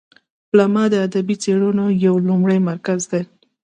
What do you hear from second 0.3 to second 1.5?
پملا د ادبي